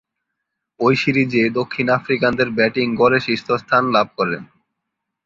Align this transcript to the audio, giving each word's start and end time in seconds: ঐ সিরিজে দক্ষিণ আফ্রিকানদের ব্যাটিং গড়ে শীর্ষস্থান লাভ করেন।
ঐ 0.79 0.87
সিরিজে 0.95 1.43
দক্ষিণ 1.49 1.87
আফ্রিকানদের 1.89 2.49
ব্যাটিং 2.51 2.87
গড়ে 2.95 3.19
শীর্ষস্থান 3.19 3.83
লাভ 3.91 4.07
করেন। 4.17 4.41